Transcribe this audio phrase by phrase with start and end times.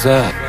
[0.00, 0.39] was that?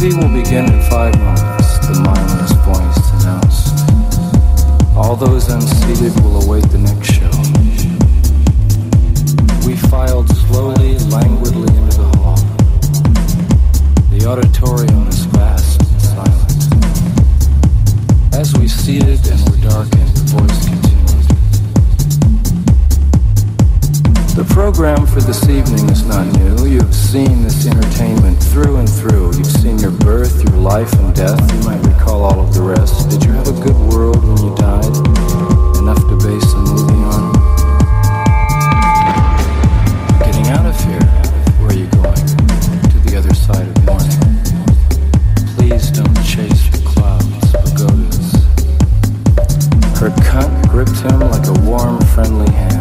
[0.00, 4.96] movie will begin in five moments, the mindless voice announced.
[4.96, 7.30] All those unseated will await the next show.
[9.66, 12.36] We filed slowly, languidly into the hall.
[14.10, 15.07] The auditorium
[24.38, 26.64] The program for this evening is not new.
[26.64, 29.34] You've seen this entertainment through and through.
[29.36, 31.40] You've seen your birth, your life and death.
[31.52, 33.10] You might recall all of the rest.
[33.10, 34.94] Did you have a good world when you died?
[35.82, 37.34] Enough to base a movie on?
[40.22, 41.02] Getting out of here.
[41.58, 42.22] Where are you going?
[42.94, 44.22] To the other side of morning.
[45.58, 48.38] Please don't chase your clouds, pagodas.
[49.98, 52.77] Her cunt gripped him like a warm, friendly hand.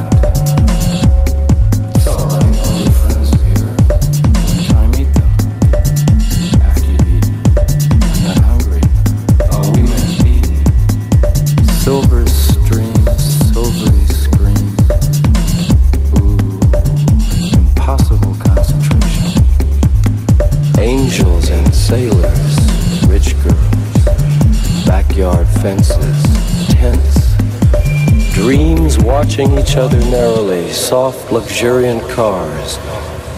[29.77, 32.77] other narrowly, soft, luxuriant cars,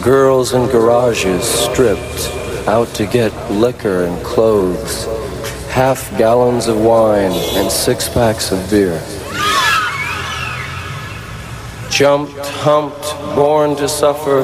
[0.01, 2.29] girls in garages stripped,
[2.65, 5.05] out to get liquor and clothes,
[5.67, 9.01] half gallons of wine and six packs of beer.
[11.89, 14.43] Jumped, humped, born to suffer,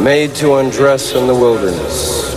[0.00, 2.35] made to undress in the wilderness.